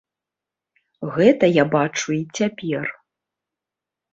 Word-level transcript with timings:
Гэта 1.17 1.45
я 1.61 1.65
бачу 1.75 2.07
і 2.17 2.19
цяпер. 2.41 2.85